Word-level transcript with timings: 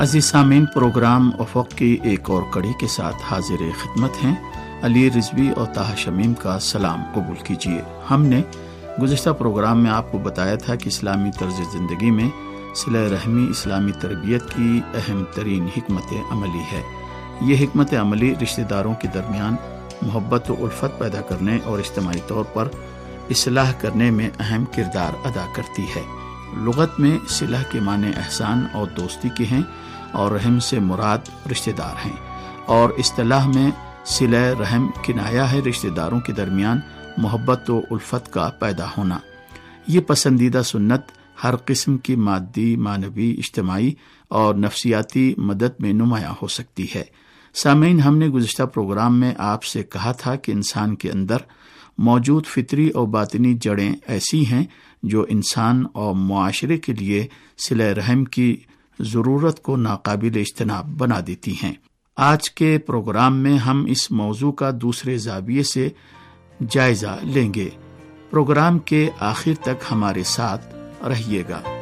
عزیز 0.00 0.24
سامعین 0.24 0.66
پروگرام 0.66 1.30
افق 1.38 1.70
کی 1.70 1.98
ایک 2.02 2.30
اور 2.30 2.42
کڑی 2.50 2.72
کے 2.80 2.86
ساتھ 2.86 3.16
حاضر 3.30 3.62
خدمت 3.82 4.10
ہیں۔ 4.24 4.34
علی 4.82 5.10
رضوی 5.10 5.50
اور 5.50 5.66
تاہ 5.66 5.94
شمیم 5.96 6.34
کا 6.34 6.58
سلام 6.58 7.02
قبول 7.14 7.36
کیجیے۔ 7.44 7.82
ہم 8.10 8.26
نے 8.26 8.42
گزشتہ 9.02 9.30
پروگرام 9.30 9.82
میں 9.82 9.90
آپ 9.90 10.12
کو 10.12 10.18
بتایا 10.18 10.54
تھا 10.54 10.74
کہ 10.74 10.88
اسلامی 10.88 11.30
طرز 11.38 11.54
زندگی 11.72 12.10
میں 12.10 12.28
صلح 12.76 13.08
رحمی 13.10 13.50
اسلامی 13.50 13.92
تربیت 13.92 14.54
کی 14.56 14.80
اہم 14.94 15.24
ترین 15.34 15.68
حکمت 15.76 16.14
عملی 16.30 16.62
ہے۔ 16.72 16.82
یہ 17.40 17.56
حکمت 17.60 17.94
عملی 17.94 18.34
رشتہ 18.42 18.60
داروں 18.60 18.94
کے 18.94 19.08
درمیان 19.14 19.56
محبت 20.02 20.50
و 20.50 20.54
الفت 20.58 20.98
پیدا 20.98 21.20
کرنے 21.20 21.58
اور 21.64 21.78
اجتماعی 21.78 22.20
طور 22.26 22.44
پر 22.44 22.68
اصلاح 23.30 23.72
کرنے 23.80 24.10
میں 24.10 24.30
اہم 24.38 24.64
کردار 24.64 25.26
ادا 25.26 25.46
کرتی 25.54 25.84
ہے۔ 25.96 26.02
لغت 26.56 27.00
میں 27.00 27.18
صلح 27.28 27.62
کے 27.62 27.80
معنی 27.80 28.08
احسان 28.16 28.66
اور 28.72 28.86
دوستی 28.86 29.28
کے 29.28 29.44
ہیں۔ 29.44 29.62
اور 30.12 30.32
رحم 30.32 30.60
سے 30.60 30.78
مراد 30.78 31.18
رشتہ 31.50 31.70
دار 31.70 32.06
ہیں۔ 32.06 32.16
اور 32.66 32.90
اصطلاح 32.98 33.48
میں 33.48 33.70
صلح 34.06 34.52
رحم 34.60 34.90
کنایا 35.04 35.52
ہے 35.52 35.60
رشتہ 35.60 35.88
داروں 35.88 36.20
کے 36.20 36.32
درمیان 36.32 36.80
محبت 37.16 37.70
و 37.70 37.80
الفت 37.90 38.32
کا 38.32 38.50
پیدا 38.60 38.86
ہونا۔ 38.98 39.18
یہ 39.88 40.00
پسندیدہ 40.00 40.62
سنت 40.64 41.00
ہر 41.44 41.54
قسم 41.64 41.98
کی 41.98 42.16
مادی، 42.16 42.76
معنوی، 42.76 43.34
اجتماعی 43.38 43.92
اور 44.28 44.54
نفسیاتی 44.54 45.34
مدد 45.36 45.80
میں 45.80 45.92
نمایاں 45.92 46.34
ہو 46.42 46.46
سکتی 46.46 46.86
ہے۔ 46.94 47.04
سامعین، 47.54 48.00
ہم 48.00 48.18
نے 48.18 48.28
گزشتہ 48.28 48.62
پروگرام 48.62 49.20
میں 49.20 49.34
آپ 49.38 49.64
سے 49.64 49.82
کہا 49.82 50.12
تھا 50.12 50.34
کہ 50.34 50.52
انسان 50.52 50.94
کے 50.94 51.10
اندر 51.10 51.36
موجود 51.98 52.46
فطری 52.46 52.88
اور 52.88 53.08
باطنی 53.08 53.54
جڑیں 53.54 53.94
ایسی 54.06 54.46
ہیں 54.46 54.64
جو 55.02 55.26
انسان 55.28 55.84
اور 55.92 56.14
معاشرے 56.14 56.78
کے 56.78 56.92
لیے 56.92 57.26
سلح 57.58 57.84
رحم 57.84 58.24
کی 58.24 58.56
ضرورت 59.00 59.62
کو 59.62 59.76
ناقابل 59.76 60.30
اجتناب 60.34 60.86
بنا 60.86 61.20
دیتی 61.26 61.54
ہیں۔ 61.62 61.72
آج 62.16 62.50
کے 62.50 62.78
پروگرام 62.78 63.36
میں 63.36 63.58
ہم 63.58 63.84
اس 63.88 64.10
موضوع 64.10 64.52
کا 64.52 64.70
دوسرے 64.74 65.18
زاویے 65.18 65.62
سے 65.62 65.88
جائزہ 66.70 67.18
لیں 67.22 67.54
گے۔ 67.54 67.68
پروگرام 68.30 68.78
کے 68.78 69.10
آخر 69.20 69.52
تک 69.62 69.84
ہمارے 69.90 70.22
ساتھ 70.22 70.74
رہیے 71.04 71.42
گا۔ 71.48 71.77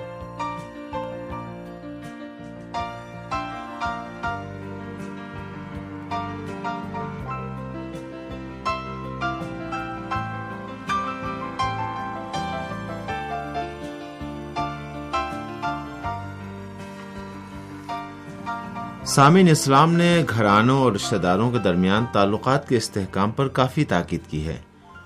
سامعین 19.17 19.49
اسلام 19.49 19.93
نے 19.93 20.25
گھرانوں 20.29 20.79
اور 20.79 20.93
رشتہ 20.93 21.17
داروں 21.17 21.51
کے 21.51 21.59
درمیان 21.59 22.05
تعلقات 22.13 22.69
کے 22.69 22.77
استحکام 22.77 23.31
پر 23.31 23.49
کافی 23.49 23.85
تاکید 23.85 24.21
کی 24.31 24.47
ہے 24.47 24.57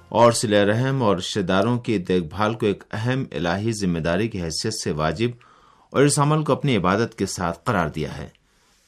اور 0.09 0.33
سلح 0.33 0.65
رحم 0.65 1.03
اور 1.03 1.17
رشتہ 1.17 1.41
داروں 1.41 1.79
کی 1.79 1.99
دیکھ 1.99 2.25
بھال 2.25 2.55
کو 2.55 2.67
ایک 2.67 2.85
اہم 2.93 3.25
الہی 3.33 3.73
ذمہ 3.73 3.99
داری 3.99 4.29
کی 4.29 4.43
حیثیت 4.43 4.75
سے 4.75 4.91
واجب 4.91 5.29
اور 5.91 6.03
اس 6.03 6.19
عمل 6.19 6.45
کو 6.45 6.53
اپنی 6.53 6.77
عبادت 6.77 7.19
کے 7.19 7.27
ساتھ 7.27 7.59
قرار 7.65 7.89
دیا 7.89 8.19
ہے۔ 8.19 8.29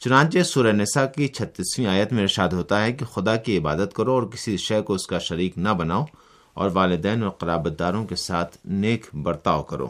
چنانچہ 0.00 0.42
سورہ 0.42 0.72
نساء 0.72 1.06
کی 1.16 1.28
چھتیسویں 1.28 1.86
آیت 1.86 2.12
میں 2.12 2.22
ارشاد 2.22 2.48
ہوتا 2.48 2.84
ہے 2.84 2.92
کہ 2.92 3.04
خدا 3.04 3.36
کی 3.36 3.58
عبادت 3.58 3.94
کرو 3.94 4.12
اور 4.12 4.22
کسی 4.22 4.56
شے 4.56 4.82
کو 4.82 4.94
اس 4.94 5.06
کا 5.06 5.18
شریک 5.18 5.58
نہ 5.58 5.68
بناؤ 5.68 6.04
اور 6.54 6.70
والدین 6.72 7.22
اور 7.22 7.30
قرابت 7.30 7.78
داروں 7.78 8.06
کے 8.06 8.16
ساتھ 8.16 8.56
نیک 8.64 9.06
برتاؤ 9.14 9.62
کرو۔ 9.62 9.88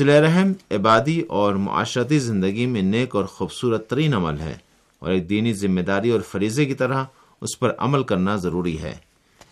رحم 0.00 0.52
عبادی 0.70 1.20
اور 1.20 1.54
معاشرتی 1.54 2.18
زندگی 2.18 2.66
میں 2.66 2.82
نیک 2.82 3.16
اور 3.16 3.24
خوبصورت 3.24 3.90
ترین 3.90 4.14
عمل 4.14 4.40
ہے 4.40 4.54
اور 4.98 5.10
ایک 5.10 5.30
دینی 5.30 5.52
ذمہ 5.52 5.80
داری 5.80 6.10
اور 6.10 6.20
فریضے 6.20 6.64
کی 6.64 6.74
طرح 6.74 7.04
اس 7.40 7.58
پر 7.58 7.72
عمل 7.78 8.02
کرنا 8.02 8.36
ضروری 8.36 8.80
ہے۔ 8.80 8.94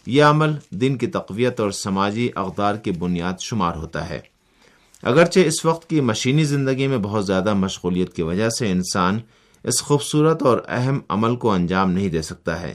یہ 0.07 0.23
عمل 0.23 0.53
دن 0.71 0.99
کی 0.99 1.07
تقویت 1.07 1.61
اور 1.61 1.71
سماجی 1.71 2.29
اقدار 2.35 2.75
کی 2.75 2.91
بنیاد 2.91 3.41
شمار 3.41 3.77
ہوتا 3.77 4.11
ہے۔ 4.11 4.21
اگرچہ 5.03 5.41
اس 5.41 5.65
وقت 5.65 5.91
کی 5.91 6.01
مشینی 6.01 6.45
زندگی 6.45 6.87
میں 6.87 6.99
بہت 6.99 7.27
زیادہ 7.27 7.55
مشغولیت 7.55 8.13
کی 8.13 8.23
وجہ 8.23 8.49
سے 8.49 8.71
انسان 8.71 9.19
اس 9.65 9.83
خوبصورت 9.83 10.43
اور 10.43 10.59
اہم 10.69 10.99
عمل 11.09 11.37
کو 11.37 11.53
انجام 11.53 11.91
نہیں 11.91 12.09
دے 12.09 12.23
سکتا 12.23 12.61
ہے 12.61 12.75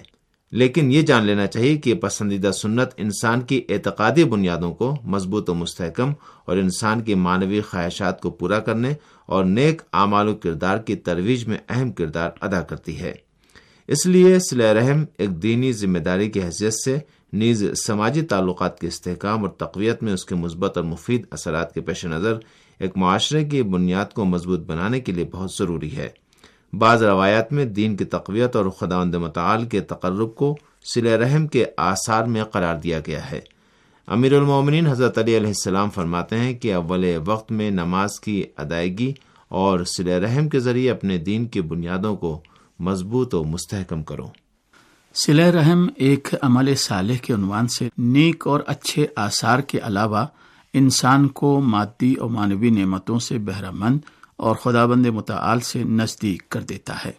لیکن 0.51 0.91
یہ 0.91 1.01
جان 1.01 1.25
لینا 1.25 1.47
چاہیے 1.47 1.77
کہ 1.77 1.93
پسندیدہ 1.93 2.51
سنت 2.51 2.89
انسان 2.97 3.41
کی 3.41 3.61
اعتقادی 3.69 4.23
بنیادوں 4.23 4.73
کو 4.73 4.95
مضبوط 5.03 5.49
و 5.49 5.53
مستحکم 5.53 6.11
اور 6.45 6.57
انسان 6.57 7.01
کی 7.01 7.15
معنوی 7.15 7.61
خواہشات 7.61 8.21
کو 8.21 8.29
پورا 8.29 8.59
کرنے 8.59 8.93
اور 9.25 9.45
نیک 9.45 9.81
اعمال 9.93 10.27
و 10.27 10.35
کردار 10.35 10.77
کی 10.77 10.95
ترویج 10.95 11.47
میں 11.47 11.57
اہم 11.69 11.91
کردار 11.91 12.29
ادا 12.41 12.61
کرتی 12.61 12.99
ہے۔ 12.99 13.13
اس 13.87 14.05
لیے 14.05 14.39
صلی 14.39 14.63
رحم 14.63 15.03
ایک 15.17 15.43
دینی 15.43 15.71
ذمہ 15.71 15.99
داری 15.99 16.29
کی 16.29 16.43
حیثیت 16.43 16.73
سے 16.73 16.97
نیز 17.33 17.65
سماجی 17.85 18.21
تعلقات 18.21 18.79
کے 18.79 18.87
استحکام 18.87 19.41
اور 19.41 19.49
تقویت 19.49 20.03
میں 20.03 20.13
اس 20.13 20.25
کے 20.25 20.35
مثبت 20.35 20.77
اور 20.77 20.85
مفید 20.85 21.25
اثرات 21.31 21.73
کے 21.73 21.81
پیش 21.81 22.05
نظر 22.05 22.37
ایک 22.79 22.97
معاشرے 22.97 23.45
کی 23.45 23.63
بنیاد 23.63 24.13
کو 24.13 24.25
مضبوط 24.25 24.59
بنانے 24.59 24.99
کے 24.99 25.11
لیے 25.11 25.25
بہت 25.31 25.49
ضروری 25.59 25.97
ہے۔ 25.97 26.09
بعض 26.73 27.03
روایات 27.03 27.53
میں 27.53 27.65
دین 27.65 27.95
کی 27.95 28.05
تقویت 28.05 28.55
اور 28.55 28.65
خدا 28.65 29.03
متعال 29.03 29.65
کے 29.65 29.81
تقرب 29.81 30.35
کو 30.35 30.57
سل 30.93 31.07
رحم 31.07 31.47
کے 31.47 31.65
آثار 31.77 32.23
میں 32.23 32.43
قرار 32.43 32.75
دیا 32.75 32.99
گیا 33.07 33.31
ہے۔ 33.31 33.39
امیر 34.07 34.33
المومنین 34.33 34.87
حضرت 34.87 35.17
علی 35.17 35.37
علیہ 35.37 35.47
السلام 35.47 35.89
فرماتے 35.89 36.39
ہیں 36.39 36.53
کہ 36.53 36.73
اول 36.73 37.05
وقت 37.25 37.51
میں 37.51 37.71
نماز 37.71 38.19
کی 38.19 38.43
ادائیگی 38.57 39.13
اور 39.47 39.83
سل 39.83 40.07
رحم 40.07 40.49
کے 40.49 40.59
ذریعے 40.59 40.91
اپنے 40.91 41.17
دین 41.17 41.45
کی 41.45 41.61
بنیادوں 41.61 42.15
کو 42.15 42.41
مضبوط 42.79 43.33
و 43.33 43.43
مستحکم 43.43 44.03
کرو۔ 44.03 44.27
سل 45.13 45.39
رحم 45.39 45.87
ایک 45.95 46.27
عمل 46.41 46.75
صالح 46.75 47.15
کے 47.21 47.33
عنوان 47.33 47.67
سے 47.67 47.89
نیک 47.97 48.47
اور 48.47 48.59
اچھے 48.67 49.07
آثار 49.15 49.59
کے 49.59 49.79
علاوہ 49.83 50.25
انسان 50.73 51.27
کو 51.27 51.61
مادی 51.61 52.13
اور 52.13 52.29
مانوی 52.29 52.69
نعمتوں 52.69 53.19
سے 53.19 53.37
بہرہ 53.37 53.71
مند 53.71 53.99
اور 54.39 54.55
خدا 54.55 54.85
بند 54.85 55.05
متعال 55.05 55.59
سے 55.59 55.83
نزدیک 55.83 56.49
کر 56.49 56.61
دیتا 56.61 57.05
ہے۔ 57.05 57.11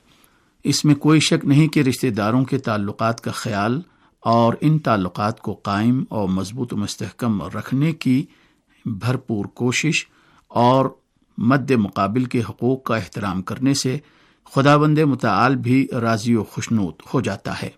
اس 0.65 0.85
میں 0.85 0.95
کوئی 0.95 1.21
شک 1.21 1.45
نہیں 1.45 1.69
کہ 1.69 1.81
رشتہ 1.81 2.07
داروں 2.07 2.45
کے 2.45 2.59
تعلقات 2.59 3.21
کا 3.21 3.31
خیال 3.31 3.81
اور 4.21 4.55
ان 4.61 4.79
تعلقات 4.79 5.41
کو 5.41 5.53
قائم 5.53 6.05
اور 6.09 6.29
مضبوط 6.29 6.73
و 6.73 6.77
مستحکم 6.77 7.43
رکھنے 7.43 7.93
کی 7.93 8.27
بھرپور 8.85 9.45
کوشش 9.45 10.07
اور 10.49 10.87
مد 11.39 11.71
مقابل 11.71 12.25
کے 12.25 12.41
حقوق 12.41 12.83
کا 12.83 12.97
احترام 12.97 13.43
کرنے 13.43 13.75
سے 13.75 13.99
خدا 14.55 14.77
بند 14.77 14.99
متعال 14.99 15.57
بھی 15.57 15.87
راضی 15.93 16.35
و 16.35 16.45
خوشنود 16.45 16.95
ہو 17.15 17.21
جاتا 17.21 17.63
ہے۔ 17.63 17.71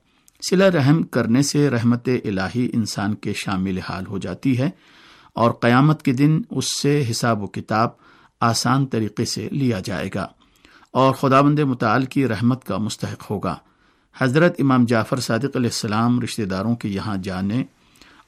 سلا 0.51 0.71
رحم 0.71 1.03
کرنے 1.03 1.43
سے 1.43 1.71
رحمت 1.71 2.09
الہی 2.25 2.71
انسان 2.73 3.15
کے 3.15 3.33
شامل 3.33 3.79
حال 3.79 4.07
ہو 4.07 4.19
جاتی 4.19 4.59
ہے 4.59 4.71
اور 5.35 5.51
قیامت 5.51 6.03
کے 6.03 6.13
دن 6.13 6.41
اس 6.51 6.81
سے 6.81 7.05
حساب 7.11 7.43
و 7.43 7.47
کتاب 7.47 7.89
آسان 8.43 8.87
طریقے 8.87 9.25
سے 9.25 9.49
لیا 9.53 9.81
جائے 9.85 10.11
گا 10.15 10.27
اور 10.91 11.15
خدا 11.15 11.41
بند 11.41 11.59
مطالع 11.59 12.05
کی 12.05 12.29
رحمت 12.29 12.65
کا 12.65 12.77
مستحق 12.77 13.31
ہوگا۔ 13.31 13.57
حضرت 14.19 14.57
امام 14.59 14.85
جعفر 14.85 15.21
صادق 15.21 15.57
علیہ 15.57 15.71
السلام 15.71 16.21
رشتہ 16.21 16.43
داروں 16.43 16.77
کے 16.77 16.89
یہاں 16.89 17.17
جانے 17.17 17.65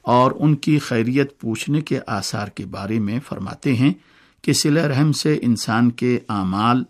اور 0.01 0.31
ان 0.39 0.55
کی 0.55 0.79
خیریت 0.79 1.39
پوچھنے 1.39 1.81
کے 1.81 1.99
آثار 2.07 2.47
کے 2.47 2.65
بارے 2.65 2.99
میں 2.99 3.19
فرماتے 3.27 3.75
ہیں 3.75 3.93
کہ 4.41 4.53
سل 4.53 4.77
رحم 4.77 5.11
سے 5.11 5.39
انسان 5.41 5.91
کے 5.91 6.19
اعمال، 6.29 6.83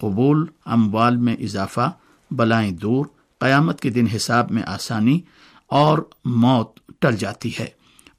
قبول، 0.00 0.46
اموال 0.64 1.16
میں 1.16 1.36
اضافہ، 1.36 1.90
بلائیں 2.30 2.70
دور، 2.70 3.06
قیامت 3.38 3.80
کے 3.80 3.90
دن 3.90 4.06
حساب 4.16 4.50
میں 4.50 4.62
آسانی 4.66 5.20
اور 5.66 5.98
موت 6.24 6.92
ٹل 7.00 7.16
جاتی 7.16 7.50
ہے 7.60 7.66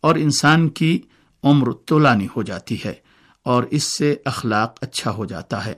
اور 0.01 0.15
انسان 0.15 0.69
کی 0.69 1.01
عمر 1.43 1.71
تولانی 1.71 2.27
ہو 2.35 2.41
جاتی 2.41 2.77
ہے۔ 2.85 2.93
اور 3.45 3.63
اس 3.63 3.97
سے 3.97 4.15
اخلاق 4.25 4.77
اچھا 4.81 5.11
ہو 5.11 5.25
جاتا 5.25 5.65
ہے 5.65 5.73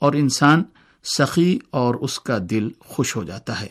اور 0.00 0.12
انسان 0.12 0.62
سخی 1.04 1.58
اور 1.70 1.94
اس 1.94 2.20
کا 2.20 2.38
دل 2.50 2.68
خوش 2.80 3.16
ہو 3.16 3.24
جاتا 3.24 3.60
ہے۔ 3.60 3.66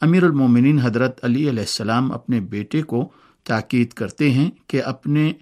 امیر 0.00 0.22
المومنین 0.22 0.78
حضرت 0.78 1.24
علی 1.24 1.48
علیہ 1.48 1.60
السلام 1.60 2.12
اپنے 2.12 2.40
بیٹے 2.40 2.82
کو 2.82 3.12
تاکید 3.44 3.92
کرتے 3.92 4.30
ہیں 4.30 4.50
کہ 4.66 4.82
اپنے 4.82 5.32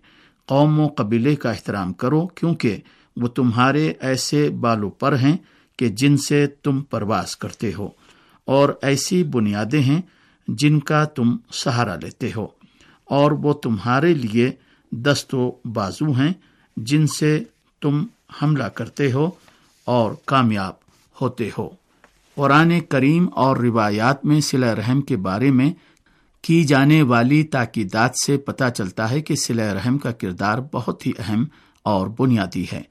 قوم 0.46 0.80
و 0.80 0.86
قبیلے 0.96 1.36
کا 1.36 1.50
احترام 1.50 1.92
کرو 1.92 2.26
کیونکہ 2.26 2.76
وہ 3.16 3.28
تمہارے 3.28 3.92
ایسے 4.00 4.50
بالو 4.50 4.90
پر 4.90 5.18
ہیں 5.18 5.36
کہ 5.78 5.88
جن 5.88 6.16
سے 6.16 6.46
تم 6.46 6.82
پرواز 6.82 7.36
کرتے 7.36 7.72
ہو 7.78 7.88
اور 8.44 8.68
ایسی 8.82 9.24
بنیادیں 9.24 9.82
ہیں 9.82 10.02
جن 10.48 10.80
کا 10.80 11.04
تم 11.04 11.36
سہارا 11.52 11.96
لیتے 12.02 12.30
ہو 12.36 12.46
اور 13.04 13.32
وہ 13.32 13.52
تمہارے 13.52 14.14
لیے 14.14 14.50
دست 14.92 15.34
و 15.34 15.50
بازو 15.64 16.12
ہیں۔ 16.12 16.32
جن 16.76 17.06
سے 17.06 17.42
تم 17.80 18.06
حملہ 18.42 18.64
کرتے 18.64 19.12
ہو 19.12 19.30
اور 19.84 20.12
کامیاب 20.24 20.72
ہوتے 21.20 21.50
ہو۔ 21.58 21.68
قرآن 22.34 22.80
کریم 22.80 23.28
اور 23.34 23.56
روایات 23.56 24.24
میں 24.24 24.40
سلا 24.40 24.74
رحم 24.74 25.00
کے 25.00 25.16
بارے 25.16 25.50
میں 25.50 25.72
کی 26.42 26.64
جانے 26.64 27.02
والی 27.02 27.42
تاکیدات 27.42 28.10
سے 28.26 28.36
پتہ 28.36 28.64
چلتا 28.74 29.10
ہے 29.10 29.20
کہ 29.20 29.34
سلا 29.34 29.74
رحم 29.74 29.98
کا 29.98 30.12
کردار 30.12 30.58
بہت 30.72 31.06
ہی 31.06 31.12
اہم 31.18 31.44
اور 31.82 32.06
بنیادی 32.18 32.64
ہے۔ 32.72 32.82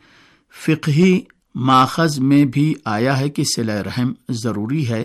فقہی 0.65 1.21
ماخذ 1.55 2.19
میں 2.19 2.45
بھی 2.45 2.73
آیا 2.85 3.19
ہے 3.19 3.29
کہ 3.29 3.43
صلح 3.55 3.83
رحم 3.83 4.13
ضروری 4.29 4.89
ہے، 4.89 5.03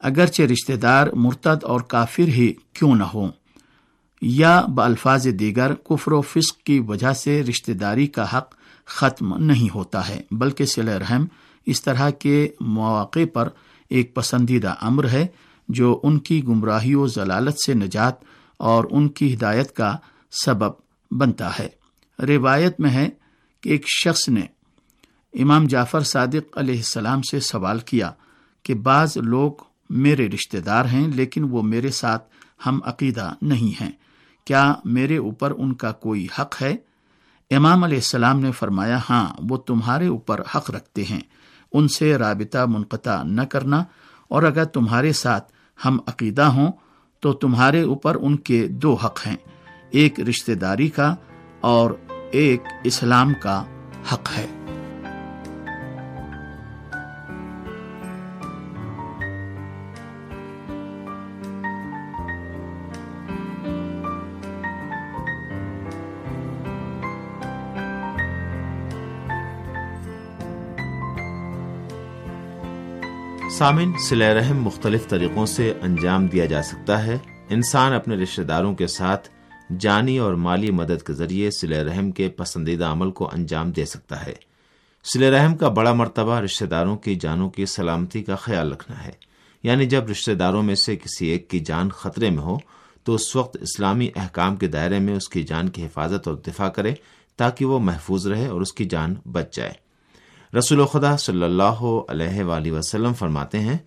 اگرچہ 0.00 0.42
رشتہ 0.42 0.72
دار 0.72 1.06
مرتد 1.06 1.64
اور 1.64 1.80
کافر 1.80 2.22
ہی 2.22 2.52
کیوں 2.72 2.94
نہ 2.94 3.02
ہوں۔ 3.02 3.28
یا 4.20 4.60
بالفاظ 4.60 5.26
دیگر 5.40 5.74
کفر 5.74 6.12
و 6.12 6.20
فسق 6.20 6.56
کی 6.56 6.80
وجہ 6.80 7.12
سے 7.12 7.42
رشتہ 7.42 7.72
داری 7.72 8.06
کا 8.06 8.38
حق 8.38 8.54
ختم 8.84 9.36
نہیں 9.36 9.74
ہوتا 9.74 10.08
ہے، 10.08 10.20
بلکہ 10.30 10.64
صلح 10.64 10.98
رحم 10.98 11.24
اس 11.66 11.82
طرح 11.82 12.10
کے 12.10 12.48
مواقع 12.60 13.24
پر 13.32 13.48
ایک 13.88 14.14
پسندیدہ 14.14 14.74
امر 14.80 15.08
ہے 15.08 15.26
جو 15.68 16.00
ان 16.02 16.18
کی 16.18 16.44
گمراہی 16.44 16.94
و 16.94 17.06
ضلالت 17.06 17.54
سے 17.66 17.74
نجات 17.74 18.14
اور 18.56 18.84
ان 18.90 19.08
کی 19.08 19.34
ہدایت 19.34 19.76
کا 19.76 19.96
سبب 20.30 20.72
بنتا 21.10 21.58
ہے۔ 21.58 21.68
روایت 22.26 22.80
میں 22.80 22.90
ہے 22.90 23.08
کہ 23.60 23.68
ایک 23.68 23.84
شخص 24.04 24.28
نے 24.28 24.42
امام 25.32 25.66
جعفر 25.66 26.00
صادق 26.00 26.58
علیہ 26.58 26.76
السلام 26.76 27.22
سے 27.22 27.40
سوال 27.40 27.78
کیا 27.78 28.12
کہ 28.62 28.74
بعض 28.74 29.16
لوگ 29.16 29.52
میرے 29.90 30.28
رشتہ 30.28 30.56
دار 30.56 30.84
ہیں 30.84 31.08
لیکن 31.08 31.44
وہ 31.44 31.62
میرے 31.62 31.88
ساتھ 31.88 32.24
ہم 32.66 32.80
عقیدہ 32.84 33.32
نہیں 33.42 33.82
ہیں۔ 33.82 33.92
کیا 34.44 34.74
میرے 34.84 35.16
اوپر 35.16 35.50
ان 35.50 35.74
کا 35.74 35.92
کوئی 35.92 36.26
حق 36.38 36.62
ہے؟ 36.62 36.76
امام 37.50 37.84
علیہ 37.84 37.96
السلام 37.96 38.40
نے 38.40 38.52
فرمایا 38.52 38.98
ہاں 39.10 39.28
وہ 39.48 39.56
تمہارے 39.56 40.06
اوپر 40.06 40.40
حق 40.56 40.70
رکھتے 40.70 41.04
ہیں۔ 41.04 41.20
ان 41.72 41.88
سے 41.88 42.18
رابطہ 42.18 42.58
منقطع 42.68 43.22
نہ 43.22 43.42
کرنا۔ 43.42 43.84
اور 44.28 44.42
اگر 44.42 44.64
تمہارے 44.64 45.12
ساتھ 45.12 45.52
ہم 45.84 45.98
عقیدہ 46.06 46.42
ہوں، 46.42 46.72
تو 47.20 47.32
تمہارے 47.32 47.82
اوپر 47.82 48.14
ان 48.14 48.36
کے 48.36 48.68
دو 48.68 48.94
حق 48.94 49.26
ہیں۔ 49.26 49.36
ایک 49.90 50.20
رشتہ 50.20 50.52
داری 50.52 50.88
کا 50.88 51.14
اور 51.60 51.90
ایک 52.30 52.62
اسلام 52.84 53.32
کا 53.34 53.64
حق 54.12 54.28
ہے۔ 54.36 54.59
سامن 73.50 73.92
سلح 73.98 74.34
رحم 74.34 74.62
مختلف 74.62 75.08
طریقوں 75.08 75.46
سے 75.46 75.72
انجام 75.82 76.26
دیا 76.26 76.46
جا 76.46 76.62
سکتا 76.62 77.06
ہے۔ 77.06 77.18
انسان 77.48 77.92
اپنے 77.92 78.16
رشتہ 78.16 78.42
داروں 78.42 78.74
کے 78.74 78.86
ساتھ 78.86 79.28
جانی 79.78 80.18
اور 80.18 80.34
مالی 80.34 80.70
مدد 80.70 81.06
کے 81.06 81.12
ذریعے 81.12 81.50
سلح 81.50 81.92
رحم 81.92 82.10
کے 82.10 82.28
پسندیدہ 82.28 82.84
عمل 82.84 83.10
کو 83.10 83.30
انجام 83.32 83.70
دے 83.70 83.84
سکتا 83.84 84.26
ہے۔ 84.26 84.34
سلح 85.04 85.38
رحم 85.38 85.56
کا 85.56 85.68
بڑا 85.68 85.92
مرتبہ 85.92 86.40
رشتہ 86.40 86.64
داروں 86.64 86.96
کی 86.96 87.14
جانوں 87.14 87.50
کی 87.50 87.66
سلامتی 87.66 88.22
کا 88.22 88.36
خیال 88.36 88.72
رکھنا 88.72 89.04
ہے۔ 89.04 89.12
یعنی 89.62 89.86
جب 89.86 90.08
رشتہ 90.10 90.32
داروں 90.32 90.62
میں 90.62 90.74
سے 90.74 90.96
کسی 90.96 91.26
ایک 91.26 91.50
کی 91.50 91.60
جان 91.60 91.90
خطرے 91.90 92.30
میں 92.30 92.42
ہو، 92.42 92.58
تو 93.04 93.14
اس 93.14 93.36
وقت 93.36 93.56
اسلامی 93.60 94.08
احکام 94.16 94.56
کے 94.56 94.66
دائرے 94.66 94.98
میں 94.98 95.14
اس 95.14 95.28
کی 95.28 95.42
جان 95.42 95.68
کی 95.68 95.84
حفاظت 95.84 96.28
اور 96.28 96.36
دفاع 96.36 96.68
کرے 96.68 96.94
تاکہ 97.36 97.64
وہ 97.64 97.78
محفوظ 97.78 98.26
رہے 98.26 98.46
اور 98.46 98.60
اس 98.60 98.72
کی 98.72 98.84
جان 98.84 99.14
بچ 99.32 99.56
جائے۔ 99.56 99.89
رسول 100.58 100.84
خدا 100.84 101.16
صلی 101.16 101.42
اللہ 101.42 101.80
علیہ 102.08 102.42
وآلہ 102.42 102.72
وسلم 102.72 103.12
فرماتے 103.14 103.58
ہیں، 103.58 103.78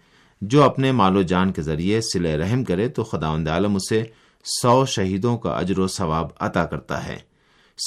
جو 0.42 0.64
اپنے 0.64 0.92
مال 0.92 1.18
و 1.18 1.22
جان 1.22 1.52
کے 1.52 1.62
ذریعے 1.62 2.02
سل 2.02 2.26
رحم 2.26 2.64
کرے 2.64 2.88
تو 2.88 3.04
خدا 3.04 3.36
عالم 3.52 3.76
اسے 3.76 4.04
سو 4.46 4.86
شہیدوں 4.86 5.38
کا 5.38 5.58
اجر 5.58 5.80
و 5.80 5.88
ثواب 5.88 6.28
عطا 6.40 6.66
کرتا 6.66 7.08
ہے۔ 7.08 7.18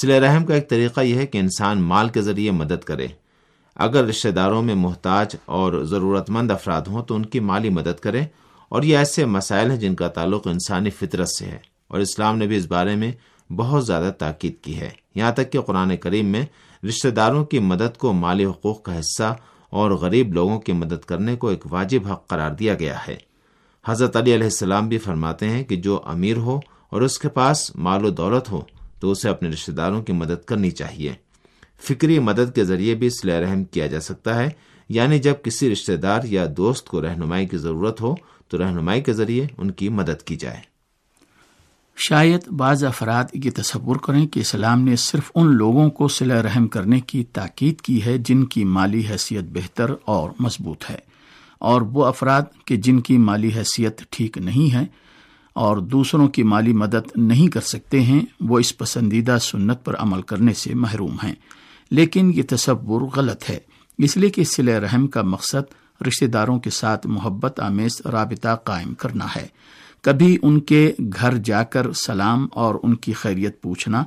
سل 0.01 0.11
رحم 0.11 0.45
کا 0.45 0.53
ایک 0.53 0.69
طریقہ 0.69 1.01
یہ 1.01 1.15
ہے 1.15 1.25
کہ 1.25 1.37
انسان 1.37 1.81
مال 1.81 2.09
کے 2.09 2.21
ذریعے 2.21 2.51
مدد 2.51 2.83
کرے۔ 2.83 3.07
اگر 3.75 4.05
رشتہ 4.05 4.29
داروں 4.29 4.61
میں 4.61 4.75
محتاج 4.75 5.35
اور 5.45 5.83
ضرورت 5.83 6.29
مند 6.29 6.51
افراد 6.51 6.81
ہوں 6.81 7.03
تو 7.03 7.15
ان 7.15 7.25
کی 7.25 7.39
مالی 7.39 7.69
مدد 7.69 7.99
کرے، 7.99 8.21
اور 8.69 8.83
یہ 8.83 8.97
ایسے 8.97 9.25
مسائل 9.25 9.71
ہیں 9.71 9.77
جن 9.77 9.95
کا 9.95 10.07
تعلق 10.07 10.47
انسانی 10.47 10.89
فطرت 10.89 11.29
سے 11.29 11.45
ہے۔ 11.45 11.59
اور 11.87 11.99
اسلام 11.99 12.37
نے 12.37 12.47
بھی 12.47 12.57
اس 12.57 12.65
بارے 12.65 12.95
میں 12.95 13.11
بہت 13.51 13.85
زیادہ 13.85 14.11
تاکید 14.19 14.59
کی 14.61 14.79
ہے۔ 14.79 14.89
یہاں 15.15 15.31
تک 15.31 15.51
کہ 15.51 15.61
قرآن 15.61 15.97
کریم 15.97 16.25
میں 16.25 16.45
رشتہ 16.83 17.07
داروں 17.07 17.45
کی 17.45 17.59
مدد 17.59 17.97
کو 17.97 18.13
مالی 18.13 18.45
حقوق 18.45 18.83
کا 18.83 18.99
حصہ 18.99 19.35
اور 19.69 19.91
غریب 19.91 20.33
لوگوں 20.33 20.59
کی 20.59 20.71
مدد 20.71 21.05
کرنے 21.05 21.35
کو 21.35 21.47
ایک 21.47 21.63
واجب 21.71 22.07
حق 22.11 22.27
قرار 22.27 22.51
دیا 22.51 22.73
گیا 22.73 22.97
ہے۔ 23.07 23.17
حضرت 23.85 24.15
علی 24.15 24.35
علیہ 24.35 24.43
السلام 24.43 24.87
بھی 24.87 24.97
فرماتے 24.97 25.49
ہیں 25.49 25.63
کہ 25.63 25.75
جو 25.75 26.01
امیر 26.05 26.37
ہو 26.37 26.59
اور 26.89 27.01
اس 27.01 27.19
کے 27.19 27.29
پاس 27.29 27.75
مال 27.75 28.05
و 28.05 28.09
دولت 28.09 28.51
ہو 28.51 28.61
تو 28.99 29.11
اسے 29.11 29.29
اپنے 29.29 29.49
رشتہ 29.49 29.71
داروں 29.71 30.01
کی 30.01 30.13
مدد 30.13 30.45
کرنی 30.45 30.71
چاہیے۔ 30.71 31.13
فکری 31.79 32.19
مدد 32.19 32.55
کے 32.55 32.63
ذریعے 32.63 32.95
بھی 32.95 33.09
صلاح 33.09 33.41
رحم 33.41 33.63
کیا 33.63 33.87
جا 33.87 33.99
سکتا 33.99 34.43
ہے 34.43 34.49
یعنی 34.89 35.19
جب 35.19 35.33
کسی 35.43 35.71
رشتہ 35.71 35.91
دار 35.91 36.19
یا 36.23 36.45
دوست 36.57 36.87
کو 36.87 37.01
رہنمائی 37.01 37.45
کی 37.45 37.57
ضرورت 37.57 38.01
ہو 38.01 38.15
تو 38.47 38.57
رہنمائی 38.57 39.01
کے 39.01 39.13
ذریعے 39.13 39.47
ان 39.57 39.71
کی 39.71 39.89
مدد 39.89 40.21
کی 40.21 40.35
جائے۔ 40.35 40.76
شاید 41.99 42.47
بعض 42.47 42.83
افراد 42.83 43.23
یہ 43.33 43.51
تصور 43.55 43.95
کریں 43.95 44.25
کہ 44.27 44.39
اسلام 44.39 44.81
نے 44.81 44.95
صرف 44.95 45.31
ان 45.35 45.47
لوگوں 45.55 45.89
کو 45.89 46.07
صلح 46.07 46.41
رحم 46.41 46.67
کرنے 46.67 46.99
کی 46.99 47.23
تاکید 47.23 47.81
کی 47.81 48.03
ہے 48.05 48.17
جن 48.17 48.43
کی 48.45 48.63
مالی 48.63 49.03
حیثیت 49.09 49.43
بہتر 49.53 49.91
اور 50.05 50.29
مضبوط 50.39 50.83
ہے، 50.89 50.97
اور 51.61 51.81
وہ 51.81 52.05
افراد 52.05 52.41
کہ 52.65 52.75
جن 52.75 52.99
کی 52.99 53.17
مالی 53.17 53.49
حیثیت 53.55 54.01
ٹھیک 54.09 54.37
نہیں 54.37 54.73
ہے 54.73 54.85
اور 55.55 55.77
دوسروں 55.77 56.27
کی 56.27 56.43
مالی 56.43 56.73
مدد 56.73 57.11
نہیں 57.15 57.47
کر 57.47 57.61
سکتے 57.61 58.01
ہیں، 58.01 58.21
وہ 58.39 58.59
اس 58.59 58.77
پسندیدہ 58.77 59.37
سنت 59.41 59.83
پر 59.85 59.95
عمل 59.95 60.21
کرنے 60.21 60.53
سے 60.53 60.73
محروم 60.73 61.15
ہیں۔ 61.23 61.33
لیکن 61.91 62.31
یہ 62.35 62.43
تصور 62.49 63.01
غلط 63.15 63.49
ہے، 63.49 63.57
اس 63.99 64.17
لیے 64.17 64.29
کہ 64.29 64.43
صلح 64.43 64.79
رحم 64.79 65.07
کا 65.07 65.21
مقصد 65.21 65.73
رشتہ 66.07 66.25
داروں 66.25 66.59
کے 66.59 66.69
ساتھ 66.69 67.07
محبت، 67.07 67.59
آمیز 67.59 68.01
رابطہ 68.05 68.55
قائم 68.63 68.93
کرنا 68.93 69.27
ہے۔ 69.35 69.47
کبھی 70.01 70.37
ان 70.41 70.59
کے 70.59 70.93
گھر 70.99 71.37
جا 71.37 71.63
کر 71.63 71.91
سلام 71.91 72.47
اور 72.51 72.75
ان 72.83 72.95
کی 72.95 73.13
خیریت 73.13 73.61
پوچھنا، 73.61 74.03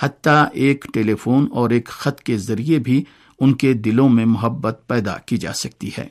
حتیٰ 0.00 0.44
ایک 0.52 0.84
ٹیلی 0.92 1.14
فون 1.14 1.46
اور 1.50 1.70
ایک 1.70 1.86
خط 1.86 2.20
کے 2.20 2.38
ذریعے 2.38 2.78
بھی 2.78 3.04
ان 3.40 3.52
کے 3.52 3.72
دلوں 3.72 4.08
میں 4.08 4.24
محبت 4.24 4.80
پیدا 4.86 5.18
کی 5.18 5.36
جا 5.36 5.52
سکتی 5.52 5.90
ہے۔ 5.98 6.08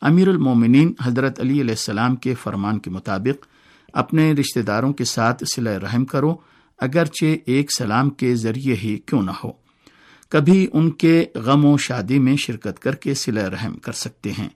امیر 0.00 0.28
المومنین 0.28 0.92
حضرت 1.02 1.40
علی 1.40 1.60
علیہ 1.60 1.70
السلام 1.70 2.16
کے 2.16 2.34
فرمان 2.34 2.78
کے 2.78 2.90
مطابق، 2.90 3.46
اپنے 3.92 4.32
رشتہ 4.32 4.60
داروں 4.60 4.92
کے 4.92 5.04
ساتھ 5.04 5.44
صلح 5.54 5.78
رحم 5.78 6.04
کرو، 6.04 6.34
اگرچہ 6.78 7.24
ایک 7.46 7.70
سلام 7.78 8.10
کے 8.10 8.34
ذریعے 8.34 8.74
ہی 8.74 8.98
کیوں 9.06 9.22
نہ 9.22 9.30
ہو۔ 9.44 9.52
کبھی 10.28 10.66
ان 10.72 10.90
کے 10.90 11.24
غم 11.34 11.64
و 11.64 11.76
شادی 11.76 12.18
میں 12.18 12.36
شرکت 12.36 12.78
کر 12.78 12.94
کے 12.94 13.14
صلح 13.14 13.48
رحم 13.50 13.74
کر 13.74 13.92
سکتے 13.92 14.32
ہیں۔ 14.32 14.48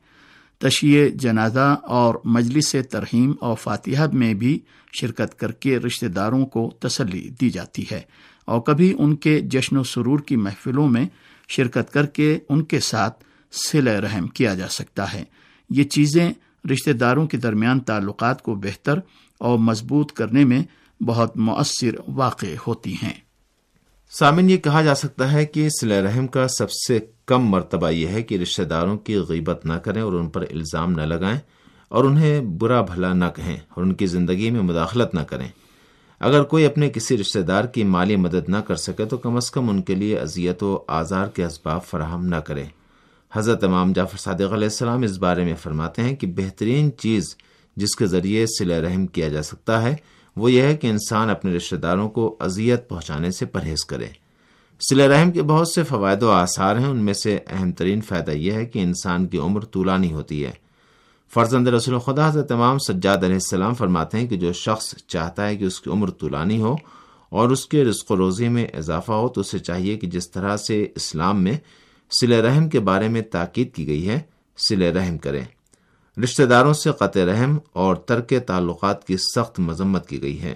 تشیع 0.59 1.09
جنازہ 1.15 1.77
اور 1.83 2.15
مجلس 2.25 2.77
ترہیم 2.91 3.33
اور 3.41 3.57
فاتحہ 3.57 4.07
میں 4.13 4.35
بھی 4.35 4.61
شرکت 5.01 5.39
کر 5.39 5.53
کے 5.53 5.79
رشتہ 5.79 6.07
داروں 6.07 6.47
کو 6.47 6.71
تسلی 6.81 7.29
دی 7.41 7.51
جاتی 7.51 7.85
ہے 7.93 8.01
اور 8.45 8.61
کبھی 8.61 8.95
ان 8.99 9.17
کے 9.17 9.41
جشن 9.41 9.77
و 9.77 9.83
سرور 9.83 10.19
کی 10.19 10.37
محفلوں 10.37 10.89
میں 10.89 11.07
شرکت 11.49 11.93
کر 11.93 12.07
کے 12.07 12.39
ان 12.49 12.65
کے 12.65 12.81
ساتھ 12.81 13.25
سل 13.53 13.89
رحم 13.89 14.27
کیا 14.27 14.55
جا 14.55 14.69
سکتا 14.69 15.13
ہے۔ 15.13 15.25
یہ 15.71 15.85
چیزیں 15.85 16.33
رشتہ 16.73 16.91
داروں 16.91 17.27
کے 17.27 17.37
درمیان 17.37 17.81
تعلقات 17.81 18.43
کو 18.43 18.55
بہتر 18.55 18.99
اور 19.39 19.59
مضبوط 19.59 20.13
کرنے 20.13 20.45
میں 20.45 20.63
بہت 21.03 21.37
مؤثر 21.37 21.95
واقع 22.09 22.47
ہوتی 22.67 22.95
ہیں۔ 23.03 23.28
سامن، 24.13 24.51
یہ 24.51 24.57
کہا 24.57 24.83
جا 24.83 24.95
سکتا 24.95 25.33
ہے 25.33 25.47
کہ 25.47 25.69
صلی 25.69 26.01
رحم 26.03 26.27
کا 26.27 26.49
سب 26.49 26.71
سے 26.71 26.99
کم 27.27 27.47
مرتبہ 27.47 27.91
یہ 27.91 28.09
ہے 28.09 28.23
کہ 28.23 28.35
رشتہ 28.35 28.63
داروں 28.63 28.97
کی 28.99 29.17
غیبت 29.17 29.67
نہ 29.67 29.73
کریں 29.73 30.03
اور 30.03 30.13
ان 30.13 30.29
پر 30.29 30.41
الزام 30.41 30.93
نہ 30.93 31.01
لگائیں 31.01 31.39
اور 31.89 32.05
انہیں 32.05 32.41
برا 32.41 32.81
بھلا 32.81 33.13
نہ 33.13 33.25
کہیں 33.37 33.57
اور 33.69 33.85
ان 33.85 33.95
کی 33.95 34.07
زندگی 34.07 34.51
میں 34.51 34.61
مداخلت 34.61 35.15
نہ 35.15 35.21
کریں۔ 35.21 35.49
اگر 36.21 36.43
کوئی 36.43 36.67
اپنے 36.67 36.91
کسی 36.91 37.19
رشتہ 37.19 37.39
دار 37.39 37.65
کی 37.65 37.85
مالی 37.85 38.17
مدد 38.17 38.49
نہ 38.49 38.57
کر 38.57 38.77
سکے 38.77 39.05
تو 39.05 39.17
کم 39.17 39.37
از 39.37 39.51
کم 39.51 39.71
ان 39.71 39.83
کے 39.83 39.95
لیے 39.95 40.19
اذیت 40.19 40.63
و 40.63 40.85
آزار 40.89 41.27
کے 41.27 41.45
اسباب 41.45 41.85
فراہم 41.85 42.27
نہ 42.27 42.37
کرے 42.37 42.65
حضرت 43.33 43.65
امام 43.65 43.93
جعفر 43.93 44.19
صادق 44.19 44.53
علیہ 44.53 44.69
السلام 44.73 45.03
اس 45.03 45.19
بارے 45.19 45.45
میں 45.45 45.55
فرماتے 45.55 46.03
ہیں 46.03 46.17
کہ 46.17 46.27
بہترین 46.27 46.91
چیز 46.99 47.37
جس 47.77 47.97
کے 47.97 48.07
ذریعے 48.07 48.47
سل 48.47 48.71
رحم 48.71 49.07
کیا 49.07 49.29
جا 49.29 49.43
سکتا 49.43 49.83
ہے 49.83 49.97
وہ 50.39 50.53
یہ 50.53 50.63
ہے 50.63 50.77
کہ 50.77 50.87
انسان 50.87 51.31
اپنے 51.31 51.53
رشتہ 51.53 51.77
داروں 51.77 52.09
کو 52.09 52.37
اذیت 52.41 52.89
پہنچانے 52.89 53.31
سے 53.31 53.47
پرہیز 53.47 53.85
کرے۔ 53.85 54.07
سل 54.81 55.01
رحم 55.01 55.33
کے 55.33 55.43
بہت 55.43 55.69
سے 55.69 55.83
فوائد 55.83 56.23
و 56.23 56.31
آثار 56.31 56.77
ہیں، 56.77 56.87
ان 56.87 56.97
میں 56.97 57.15
سے 57.15 57.39
اہم 57.47 57.73
ترین 57.73 58.01
فائدہ 58.01 58.31
یہ 58.31 58.53
ہے 58.53 58.67
کہ 58.67 58.79
انسان 58.79 59.27
کی 59.27 59.39
عمر 59.39 59.65
طولانی 59.65 60.13
ہوتی 60.13 60.45
ہے۔ 60.45 60.51
فرزند 61.35 61.69
رسول 61.69 61.99
خدا 61.99 62.29
حضرت 62.29 62.53
امام 62.53 62.79
سجاد 62.79 63.17
علیہ 63.17 63.35
السلام 63.35 63.75
فرماتے 63.75 64.19
ہیں 64.19 64.27
کہ 64.27 64.37
جو 64.37 64.53
شخص 64.53 64.95
چاہتا 65.07 65.47
ہے 65.47 65.57
کہ 65.57 65.65
اس 65.65 65.81
کی 65.81 65.91
عمر 65.91 66.11
طولانی 66.11 66.61
ہو 66.61 66.77
اور 67.29 67.51
اس 67.51 67.67
کے 67.67 67.85
رزق 67.85 68.11
و 68.11 68.17
روزی 68.17 68.49
میں 68.49 68.67
اضافہ 68.75 69.13
ہو، 69.13 69.29
تو 69.29 69.41
اسے 69.41 69.59
چاہیے 69.59 69.97
کہ 69.97 70.07
جس 70.07 70.31
طرح 70.31 70.57
سے 70.57 70.87
اسلام 70.95 71.43
میں 71.43 71.57
سل 72.11 72.33
رحم 72.33 72.69
کے 72.69 72.81
بارے 72.81 73.09
میں 73.09 73.23
تاکید 73.23 73.73
کی 73.73 73.87
گئی 73.87 74.09
ہے 74.09 74.21
سل 74.59 74.83
رحم 74.83 75.19
کریں 75.19 75.45
رشتہ 76.23 76.43
داروں 76.43 76.73
سے 76.73 76.91
قطع 76.99 77.21
رحم 77.25 77.59
اور 77.73 77.97
ترک 77.97 78.33
تعلقات 78.47 79.07
کی 79.07 79.17
سخت 79.17 79.61
مذمت 79.61 80.09
کی 80.09 80.23
گئی 80.23 80.43
ہے۔ 80.43 80.55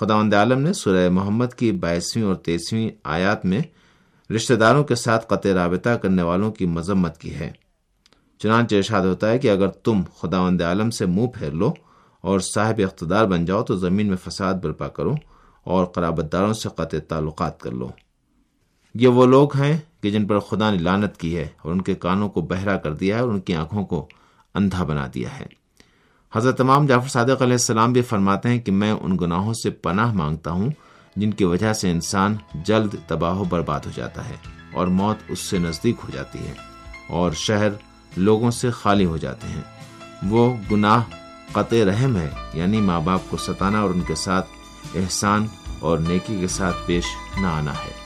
خدا 0.00 0.20
عالم 0.20 0.60
نے 0.60 0.72
سورہ 0.72 1.08
محمد 1.08 1.46
کی 1.56 1.72
بائیسویں 1.72 2.24
اور 2.24 2.34
تیسویں 2.34 2.90
آیات 3.04 3.44
میں 3.44 3.60
رشتہ 4.34 4.54
داروں 4.54 4.84
کے 4.84 4.94
ساتھ 4.94 5.26
قطع 5.28 5.48
رابطہ 5.54 5.90
کرنے 5.90 6.22
والوں 6.22 6.52
کی 6.52 6.66
مذمت 6.66 7.18
کی 7.18 7.34
ہے۔ 7.34 7.52
چنانچہ 8.38 8.76
ارشاد 8.76 9.00
ہوتا 9.00 9.30
ہے 9.30 9.38
کہ 9.38 9.50
اگر 9.50 9.68
تم 9.68 10.02
خداوند 10.18 10.62
عالم 10.62 10.90
سے 10.90 11.06
منہ 11.06 11.26
پھیر 11.26 11.50
لو 11.50 11.72
اور 12.20 12.40
صاحب 12.40 12.80
اقتدار 12.84 13.24
بن 13.24 13.44
جاؤ 13.44 13.62
تو 13.62 13.76
زمین 13.76 14.06
میں 14.06 14.16
فساد 14.16 14.54
برپا 14.54 14.88
کرو 14.88 15.14
اور 15.64 15.84
قرابت 15.84 16.32
داروں 16.32 16.52
سے 16.52 16.68
قطع 16.68 16.98
تعلقات 17.08 17.60
کر 17.60 17.70
لو۔ 17.70 17.88
یہ 18.94 19.08
وہ 19.08 19.26
لوگ 19.26 19.56
ہیں 19.56 19.78
کہ 20.00 20.10
جن 20.10 20.26
پر 20.26 20.38
خدا 20.38 20.70
نے 20.70 20.78
لانت 20.78 21.16
کی 21.16 21.36
ہے 21.36 21.48
اور 21.62 21.72
ان 21.72 21.82
کے 21.82 21.94
کانوں 21.94 22.28
کو 22.28 22.40
بہرا 22.40 22.76
کر 22.76 22.94
دیا 22.94 23.16
ہے 23.16 23.20
اور 23.20 23.28
ان 23.28 23.40
کی 23.40 23.54
آنکھوں 23.54 23.86
کو 23.86 24.08
اندھا 24.58 24.84
بنا 24.84 25.06
دیا 25.14 25.40
ہے۔ 25.40 25.46
حضرت 26.34 26.58
تمام 26.58 26.86
جعفر 26.86 27.08
صادق 27.08 27.42
علیہ 27.42 27.58
السلام 27.60 27.92
بھی 27.92 28.02
فرماتے 28.02 28.48
ہیں 28.48 28.58
کہ 28.58 28.72
میں 28.72 28.92
ان 28.92 29.18
گناہوں 29.20 29.54
سے 29.54 29.70
پناہ 29.70 30.12
مانگتا 30.12 30.50
ہوں 30.50 30.70
جن 31.16 31.30
کی 31.30 31.44
وجہ 31.44 31.72
سے 31.72 31.90
انسان 31.90 32.36
جلد 32.54 32.94
تباہ 33.06 33.34
و 33.34 33.44
برباد 33.44 33.80
ہو 33.86 33.90
جاتا 33.94 34.28
ہے 34.28 34.36
اور 34.72 34.86
موت 34.86 35.16
اس 35.28 35.38
سے 35.38 35.58
نزدیک 35.58 35.96
ہو 36.04 36.08
جاتی 36.12 36.38
ہے 36.38 36.54
اور 37.08 37.32
شہر 37.32 37.68
لوگوں 38.16 38.50
سے 38.50 38.70
خالی 38.70 39.04
ہو 39.04 39.16
جاتے 39.16 39.48
ہیں۔ 39.48 39.62
وہ 40.28 40.54
گناہ 40.70 41.02
قطع 41.52 41.84
رحم 41.86 42.16
ہے 42.16 42.30
یعنی 42.54 42.80
ماں 42.80 43.00
باپ 43.00 43.20
کو 43.28 43.36
ستانا 43.36 43.80
اور 43.80 43.90
ان 43.90 44.00
کے 44.00 44.14
ساتھ 44.14 44.46
احسان 44.94 45.46
اور 45.80 45.98
نیکی 45.98 46.36
کے 46.40 46.48
ساتھ 46.48 46.76
پیش 46.86 47.04
نہ 47.40 47.46
آنا 47.46 47.72
ہے۔ 47.72 47.97